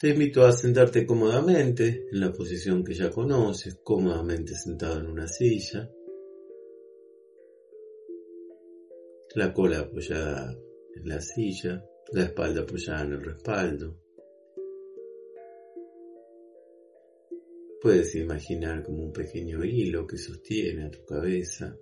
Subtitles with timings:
[0.00, 5.28] Te invito a sentarte cómodamente en la posición que ya conoces, cómodamente sentado en una
[5.28, 5.90] silla.
[9.34, 10.56] La cola apoyada
[10.94, 14.00] en la silla, la espalda apoyada en el respaldo.
[17.82, 21.76] Puedes imaginar como un pequeño hilo que sostiene a tu cabeza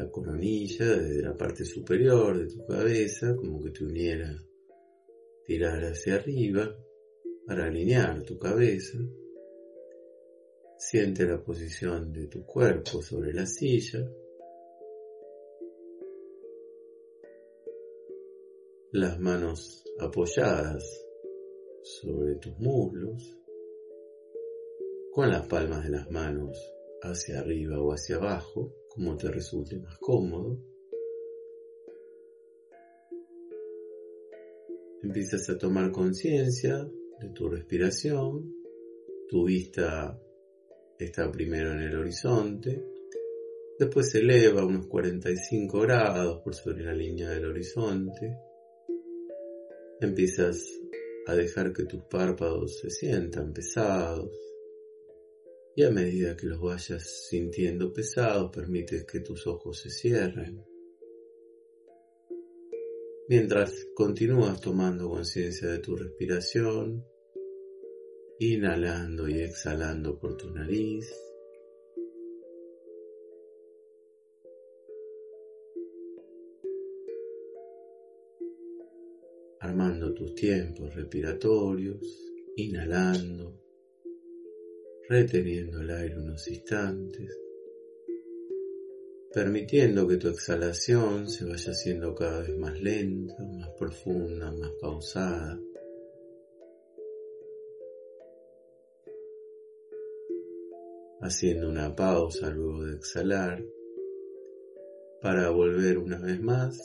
[0.00, 4.34] la coronilla, desde la parte superior de tu cabeza, como que te uniera
[5.44, 6.74] tirar hacia arriba
[7.46, 8.98] para alinear tu cabeza.
[10.78, 14.10] Siente la posición de tu cuerpo sobre la silla.
[18.92, 20.82] Las manos apoyadas
[21.82, 23.36] sobre tus muslos,
[25.12, 26.56] con las palmas de las manos
[27.02, 30.58] hacia arriba o hacia abajo, como te resulte más cómodo.
[35.02, 36.86] Empiezas a tomar conciencia
[37.20, 38.54] de tu respiración,
[39.28, 40.20] tu vista
[40.98, 42.84] está primero en el horizonte,
[43.78, 48.36] después se eleva unos 45 grados por sobre la línea del horizonte,
[50.00, 50.62] empiezas
[51.26, 54.49] a dejar que tus párpados se sientan pesados
[55.80, 60.62] y a medida que los vayas sintiendo pesados permites que tus ojos se cierren.
[63.30, 67.02] Mientras continúas tomando conciencia de tu respiración,
[68.40, 71.10] inhalando y exhalando por tu nariz,
[79.60, 82.02] armando tus tiempos respiratorios,
[82.56, 83.69] inhalando,
[85.10, 87.36] reteniendo el aire unos instantes,
[89.34, 95.60] permitiendo que tu exhalación se vaya haciendo cada vez más lenta, más profunda, más pausada.
[101.22, 103.64] Haciendo una pausa luego de exhalar
[105.20, 106.78] para volver una vez más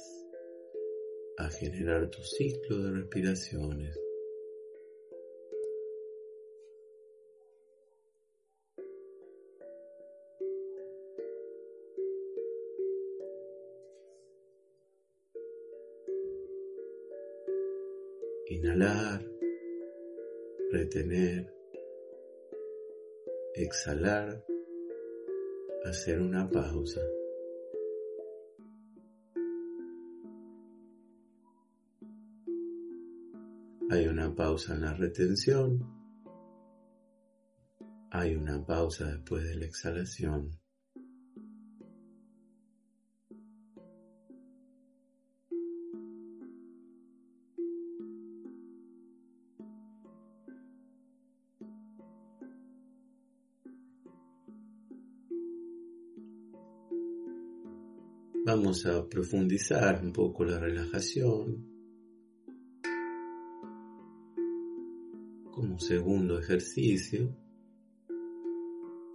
[1.38, 4.05] a generar tu ciclo de respiraciones.
[18.66, 19.22] Inhalar,
[20.72, 21.54] retener,
[23.54, 24.44] exhalar,
[25.86, 27.02] hacer una pausa.
[33.92, 35.80] Hay una pausa en la retención.
[38.10, 40.50] Hay una pausa después de la exhalación.
[58.84, 61.66] A profundizar un poco la relajación
[65.50, 67.34] como segundo ejercicio,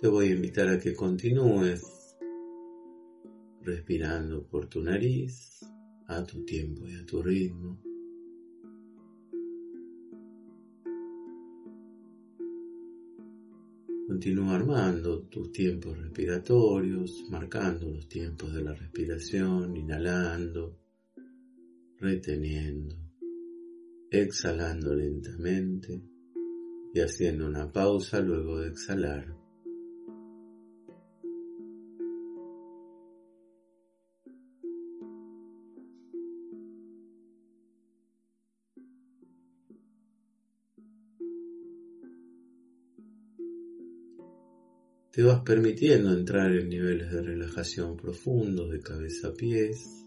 [0.00, 2.16] te voy a invitar a que continúes
[3.60, 5.60] respirando por tu nariz
[6.08, 7.89] a tu tiempo y a tu ritmo.
[14.20, 20.78] Continúa armando tus tiempos respiratorios, marcando los tiempos de la respiración, inhalando,
[21.96, 22.96] reteniendo,
[24.10, 26.02] exhalando lentamente
[26.92, 29.39] y haciendo una pausa luego de exhalar.
[45.20, 50.06] Te vas permitiendo entrar en niveles de relajación profundos de cabeza a pies.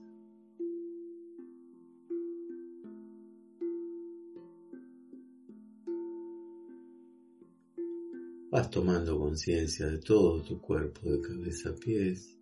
[8.50, 12.36] Vas tomando conciencia de todo tu cuerpo de cabeza a pies.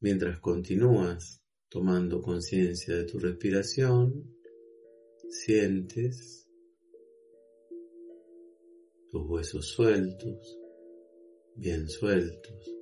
[0.00, 4.34] Mientras continúas tomando conciencia de tu respiración,
[5.28, 6.48] sientes
[9.10, 10.58] tus huesos sueltos,
[11.54, 12.74] bien sueltos,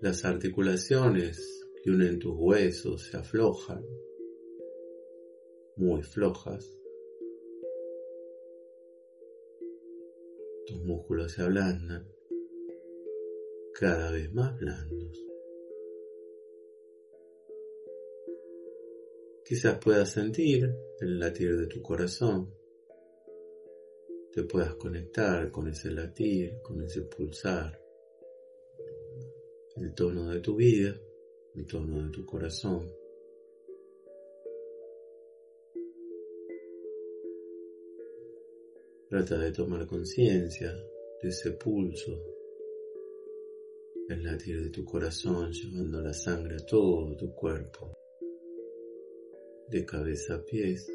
[0.00, 3.84] las articulaciones que unen tus huesos se aflojan,
[5.76, 6.74] muy flojas.
[10.66, 12.08] tus músculos se ablandan,
[13.74, 15.33] cada vez más blandos.
[19.44, 22.50] Quizás puedas sentir el latir de tu corazón,
[24.32, 27.78] te puedas conectar con ese latir, con ese pulsar,
[29.76, 30.98] el tono de tu vida,
[31.54, 32.90] el tono de tu corazón.
[39.10, 40.72] Trata de tomar conciencia
[41.22, 42.18] de ese pulso,
[44.08, 47.92] el latir de tu corazón llevando la sangre a todo tu cuerpo,
[49.68, 50.90] de cabeza a pies.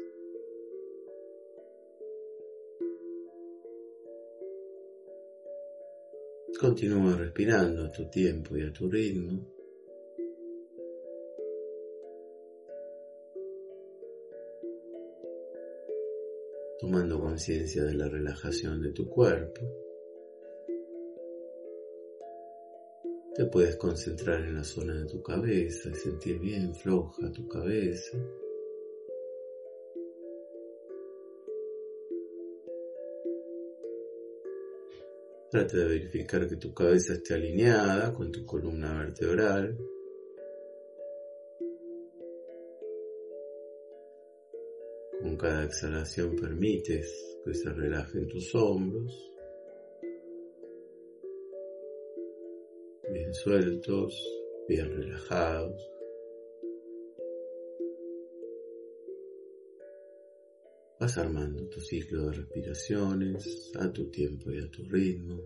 [6.58, 9.60] Continúa respirando a tu tiempo y a tu ritmo.
[16.80, 19.60] tomando conciencia de la relajación de tu cuerpo.
[23.34, 28.18] Te puedes concentrar en la zona de tu cabeza y sentir bien floja tu cabeza.
[35.50, 39.76] Trata de verificar que tu cabeza esté alineada con tu columna vertebral.
[45.20, 49.32] Con cada exhalación permites que se relajen tus hombros,
[53.10, 54.14] bien sueltos,
[54.68, 55.99] bien relajados.
[61.00, 65.42] Vas armando tu ciclo de respiraciones a tu tiempo y a tu ritmo.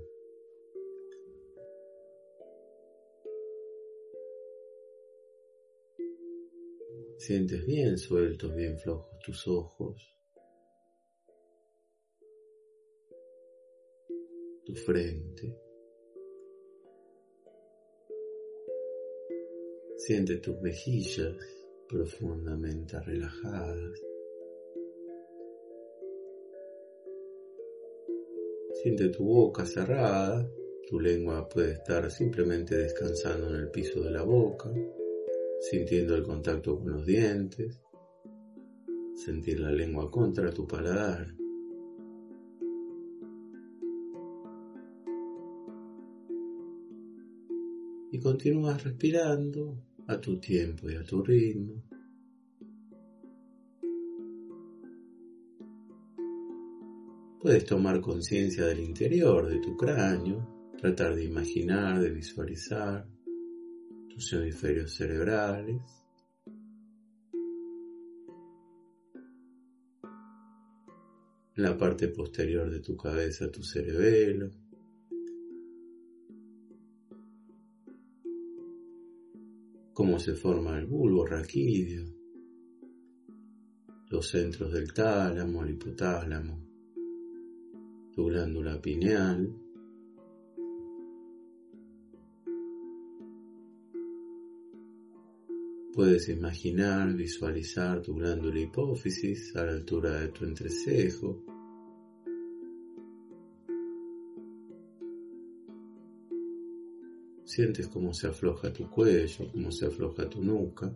[7.18, 10.12] Sientes bien sueltos, bien flojos tus ojos,
[14.64, 15.56] tu frente.
[19.98, 21.36] Siente tus mejillas
[21.88, 24.13] profundamente relajadas.
[28.84, 30.46] Siente tu boca cerrada,
[30.86, 34.70] tu lengua puede estar simplemente descansando en el piso de la boca,
[35.58, 37.80] sintiendo el contacto con los dientes,
[39.14, 41.34] sentir la lengua contra tu paladar.
[48.12, 49.78] Y continúas respirando
[50.08, 51.82] a tu tiempo y a tu ritmo.
[57.44, 63.06] Puedes tomar conciencia del interior de tu cráneo, tratar de imaginar, de visualizar
[64.08, 65.82] tus hemisferios cerebrales.
[71.56, 74.50] La parte posterior de tu cabeza, tu cerebelo.
[79.92, 82.06] Cómo se forma el bulbo raquídeo.
[84.08, 86.63] Los centros del tálamo, el hipotálamo
[88.14, 89.52] tu glándula pineal,
[95.94, 101.40] Puedes imaginar, visualizar tu glándula hipófisis a la altura de tu entrecejo.
[107.44, 110.92] Sientes cómo se afloja tu cuello, cómo se afloja tu nuca.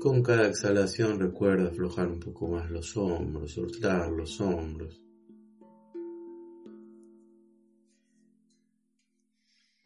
[0.00, 4.98] Con cada exhalación recuerda aflojar un poco más los hombros, soltar los hombros.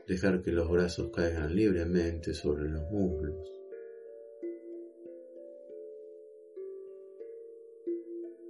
[0.07, 3.51] Dejar que los brazos caigan libremente sobre los muslos.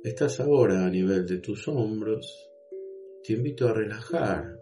[0.03, 2.51] Estás ahora a nivel de tus hombros.
[3.23, 4.61] Te invito a relajar.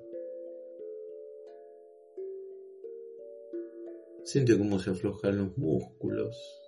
[4.22, 6.61] Siente cómo se aflojan los músculos.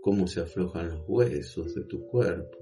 [0.00, 2.58] Cómo se aflojan los huesos de tu cuerpo.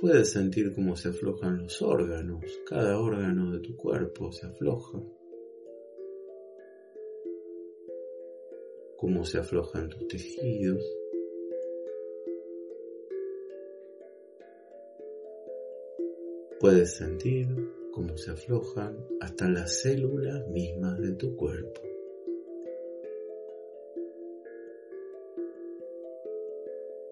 [0.00, 4.98] Puedes sentir cómo se aflojan los órganos, cada órgano de tu cuerpo se afloja.
[8.96, 10.82] Cómo se aflojan tus tejidos.
[16.60, 17.46] Puedes sentir
[17.92, 21.80] cómo se aflojan hasta las células mismas de tu cuerpo.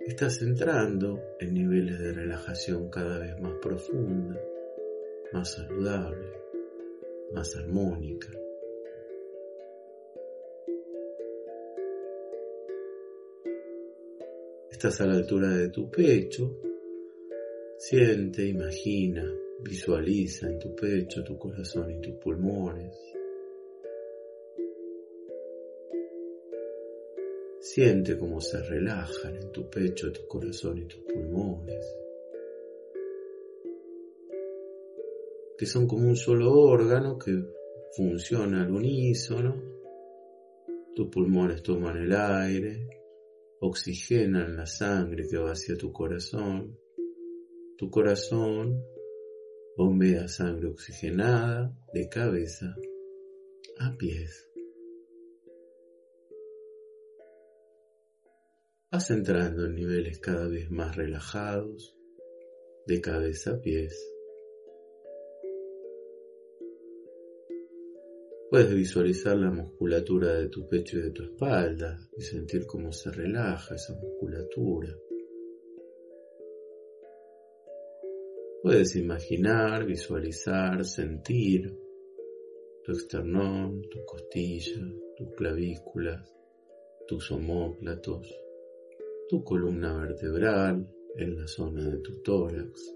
[0.07, 4.41] Estás entrando en niveles de relajación cada vez más profunda,
[5.33, 6.39] más saludable.
[7.33, 8.29] más armónica.
[14.71, 16.59] Estás a la altura de tu pecho.
[17.77, 19.25] Siente, imagina,
[19.61, 22.97] visualiza en tu pecho, tu corazón y tus pulmones.
[27.61, 31.97] Siente cómo se relajan en tu pecho, tu corazón y tus pulmones.
[35.57, 37.33] Que son como un solo órgano que
[37.97, 39.61] funciona al unísono.
[40.95, 42.89] Tus pulmones toman el aire,
[43.61, 46.79] oxigenan la sangre que va hacia tu corazón.
[47.77, 48.85] Tu corazón
[49.79, 52.75] bombea sangre oxigenada de cabeza
[53.79, 54.51] a pies.
[58.91, 61.97] Vas entrando en niveles cada vez más relajados,
[62.89, 63.95] de cabeza a pies.
[68.51, 73.13] Puedes visualizar la musculatura de tu pecho y de tu espalda y sentir cómo se
[73.13, 74.93] relaja esa musculatura.
[78.61, 81.79] Puedes imaginar, visualizar, sentir
[82.83, 84.85] tu esternón, tu costilla,
[85.17, 86.35] tus clavículas,
[87.07, 88.29] tus omóplatos,
[89.29, 92.95] tu columna vertebral en la zona de tu tórax.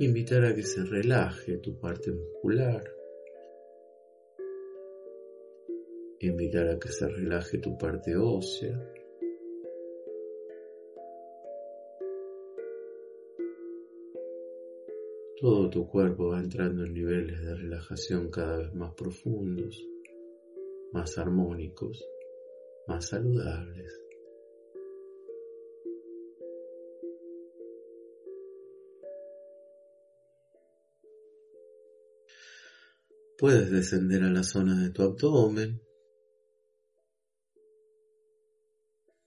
[0.00, 2.82] Invitar a que se relaje tu parte muscular.
[6.18, 9.03] Invitar a que se relaje tu parte ósea.
[15.44, 19.78] Todo tu cuerpo va entrando en niveles de relajación cada vez más profundos,
[20.90, 22.02] más armónicos
[22.88, 23.92] más saludables.
[33.36, 35.78] Puedes descender a la zona de tu abdomen,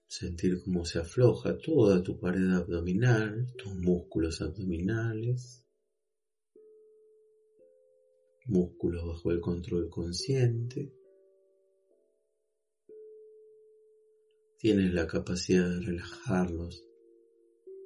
[0.07, 5.66] sentir cómo se afloja toda tu pared abdominal, tus músculos abdominales,
[8.47, 10.91] músculos bajo el control consciente.
[14.57, 16.83] tienes la capacidad de relajarlos,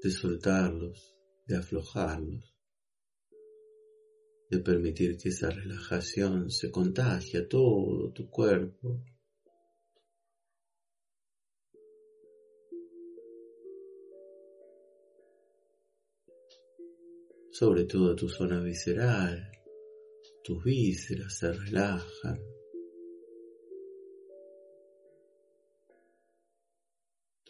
[0.02, 2.56] de soltarlos, de aflojarlos,
[4.50, 9.04] de permitir que esa relajación se contagie a todo tu cuerpo.
[17.52, 19.52] Sobre todo tu zona visceral,
[20.44, 22.40] tus vísceras se relajan.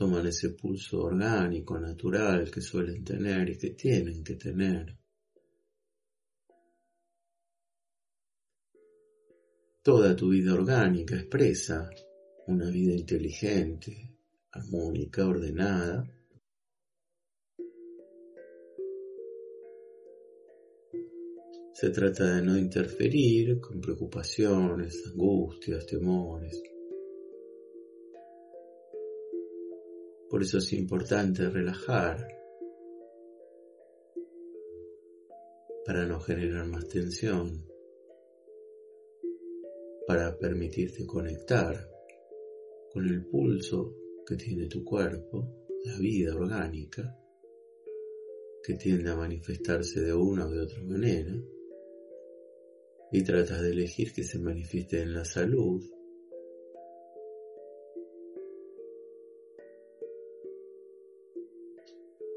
[0.01, 4.97] toman ese pulso orgánico, natural que suelen tener y que tienen que tener.
[9.83, 11.87] Toda tu vida orgánica expresa
[12.47, 14.17] una vida inteligente,
[14.51, 16.03] armónica, ordenada.
[21.73, 26.61] Se trata de no interferir con preocupaciones, angustias, temores.
[30.29, 32.27] Por eso es importante relajar
[35.85, 37.65] para no generar más tensión,
[40.05, 41.89] para permitirte conectar
[42.91, 47.17] con el pulso que tiene tu cuerpo, la vida orgánica,
[48.61, 51.33] que tiende a manifestarse de una o de otra manera,
[53.11, 55.83] y tratas de elegir que se manifieste en la salud,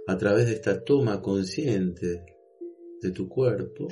[0.06, 2.24] a través de esta toma consciente
[3.00, 3.88] de tu cuerpo,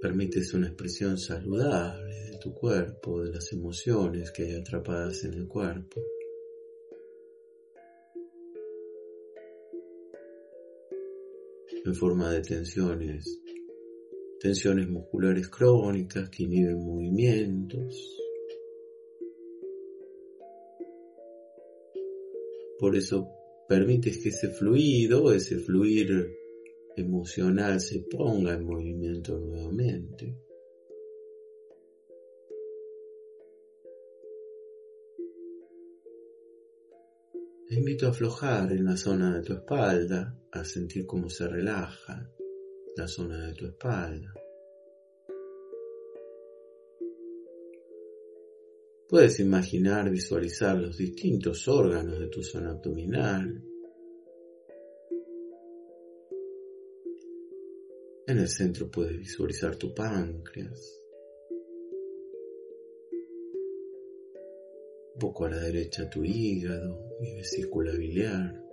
[0.00, 5.48] permites una expresión saludable de tu cuerpo, de las emociones que hay atrapadas en el
[5.48, 6.00] cuerpo.
[11.84, 13.40] En forma de tensiones,
[14.40, 18.16] tensiones musculares crónicas que inhiben movimientos.
[22.78, 23.28] Por eso
[23.68, 26.38] permites que ese fluido, ese fluir
[26.96, 30.34] emocional se ponga en movimiento nuevamente.
[37.68, 42.32] Te invito a aflojar en la zona de tu espalda, a sentir cómo se relaja
[42.96, 44.34] la zona de tu espalda.
[49.08, 53.60] Puedes imaginar, visualizar los distintos órganos de tu zona abdominal.
[58.26, 61.02] En el centro puedes visualizar tu páncreas.
[65.14, 68.69] Un poco a la derecha tu hígado y vesícula biliar.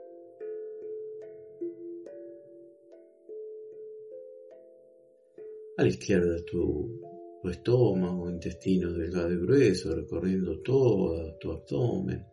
[5.79, 7.00] A la izquierda tu,
[7.43, 12.25] estómago, intestino delgado y grueso, recorriendo todo tu abdomen.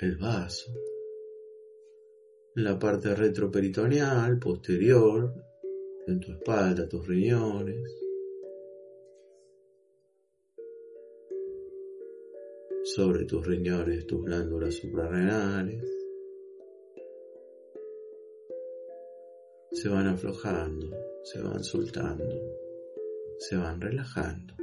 [0.00, 0.72] El vaso.
[2.56, 5.34] En la parte retroperitoneal, posterior,
[6.06, 8.02] en tu espalda, tus riñones.
[12.84, 15.93] Sobre tus riñones, tus glándulas suprarrenales.
[19.74, 20.88] Se van aflojando,
[21.24, 22.40] se van soltando,
[23.38, 24.54] se van relajando.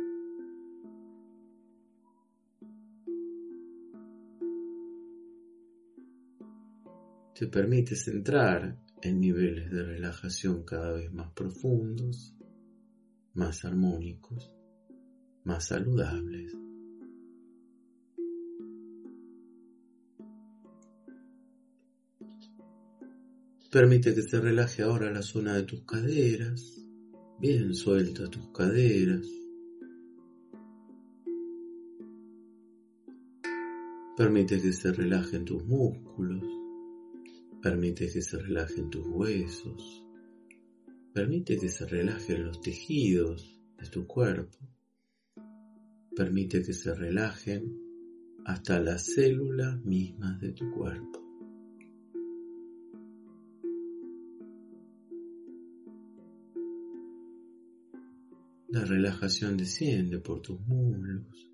[7.35, 12.33] Te permites entrar en niveles de relajación cada vez más profundos,
[13.33, 14.49] más armónicos,
[15.43, 16.60] más saludables.
[23.71, 26.85] Permite que se relaje ahora la zona de tus caderas,
[27.39, 29.25] bien suelta tus caderas.
[34.17, 36.43] Permite que se relajen tus músculos,
[37.61, 40.05] permite que se relajen tus huesos,
[41.13, 44.57] permite que se relajen los tejidos de tu cuerpo,
[46.13, 47.73] permite que se relajen
[48.43, 51.20] hasta las células mismas de tu cuerpo.
[58.71, 61.51] La relajación desciende por tus muslos,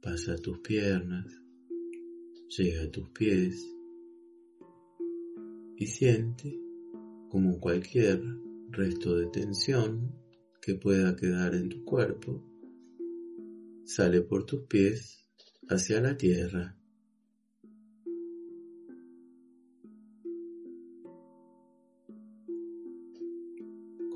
[0.00, 1.26] pasa tus piernas,
[2.56, 3.68] llega a tus pies
[5.76, 6.56] y siente
[7.28, 8.22] como cualquier
[8.70, 10.14] resto de tensión
[10.60, 12.48] que pueda quedar en tu cuerpo,
[13.84, 15.26] sale por tus pies
[15.68, 16.78] hacia la tierra.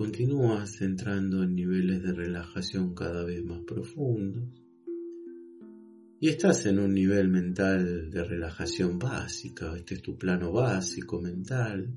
[0.07, 4.45] Continúas entrando en niveles de relajación cada vez más profundos
[6.21, 11.93] y estás en un nivel mental de relajación básica, este es tu plano básico mental.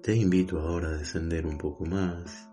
[0.00, 2.48] Te invito ahora a descender un poco más.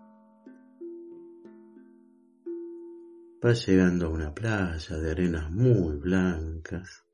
[3.40, 7.04] Vas llegando a una playa de arenas muy blancas.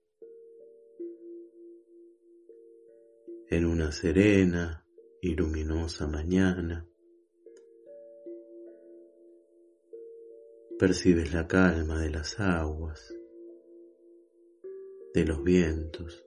[3.48, 4.84] En una serena
[5.20, 6.88] y luminosa mañana.
[10.78, 13.14] Percibes la calma de las aguas,
[15.14, 16.26] de los vientos,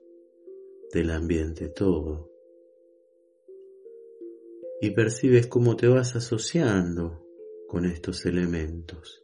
[0.92, 2.30] del ambiente todo.
[4.80, 7.26] Y percibes cómo te vas asociando
[7.68, 9.22] con estos elementos,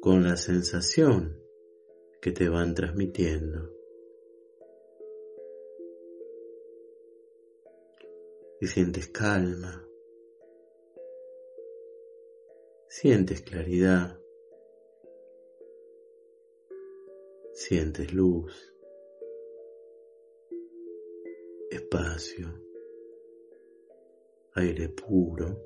[0.00, 1.38] con la sensación
[2.22, 3.75] que te van transmitiendo.
[8.60, 9.86] Y sientes calma,
[12.88, 14.18] sientes claridad,
[17.52, 18.74] sientes luz,
[21.70, 22.48] espacio,
[24.54, 25.62] aire puro,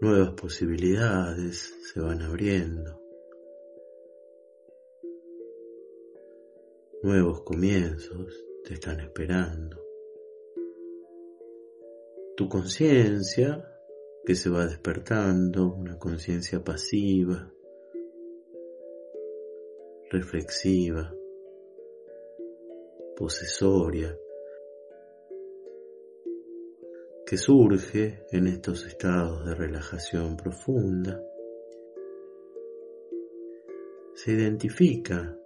[0.00, 3.00] nuevas posibilidades se van abriendo.
[7.02, 9.81] Nuevos comienzos te están esperando
[12.36, 13.68] tu conciencia
[14.24, 17.52] que se va despertando, una conciencia pasiva,
[20.10, 21.14] reflexiva,
[23.16, 24.16] posesoria,
[27.26, 31.22] que surge en estos estados de relajación profunda,
[34.14, 35.38] se identifica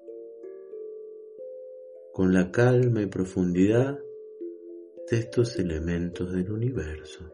[2.12, 3.98] con la calma y profundidad
[5.10, 7.32] de estos elementos del universo.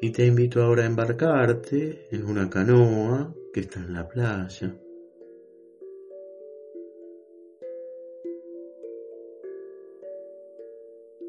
[0.00, 4.78] Y te invito ahora a embarcarte en una canoa que está en la playa.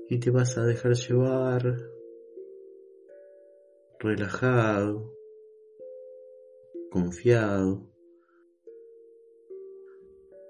[0.10, 1.78] Y te vas a dejar llevar
[3.98, 5.15] relajado
[6.96, 7.92] confiado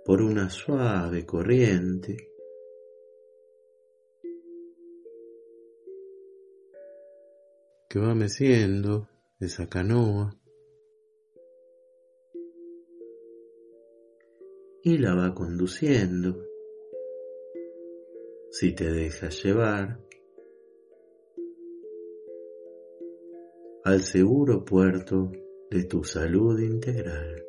[0.05, 2.17] por una suave corriente
[7.89, 10.39] que va meciendo esa canoa
[14.84, 16.45] y la va conduciendo.
[18.51, 19.99] Si te dejas llevar
[23.84, 25.31] al seguro puerto
[25.69, 27.44] de tu salud integral.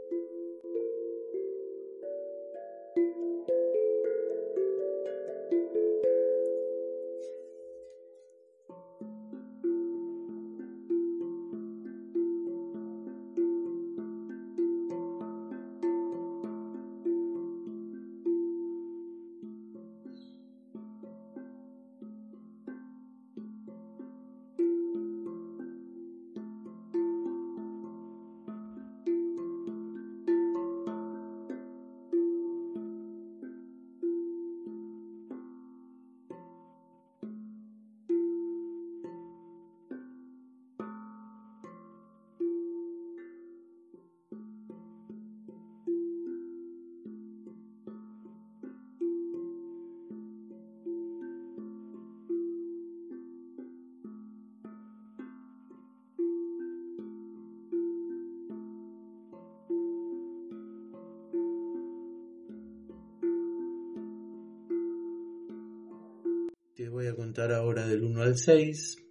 [67.16, 69.02] Contar ahora del 1 al 6.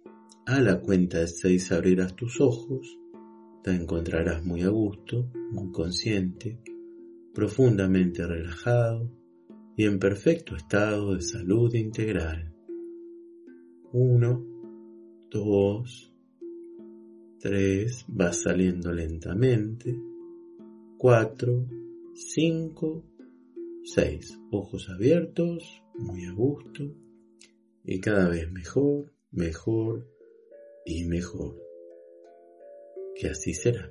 [0.46, 2.98] A la cuenta de 6 abrirás tus ojos.
[3.64, 6.60] Te encontrarás muy a gusto, muy consciente,
[7.34, 9.10] profundamente relajado
[9.76, 12.54] y en perfecto estado de salud integral.
[13.92, 14.46] 1,
[15.28, 16.12] 2,
[17.40, 20.00] 3, vas saliendo lentamente.
[20.96, 21.66] 4,
[22.14, 23.04] 5,
[23.82, 27.05] 6, ojos abiertos, muy a gusto
[27.88, 30.04] y cada vez mejor, mejor
[30.84, 31.56] y mejor.
[33.14, 33.88] Que así será.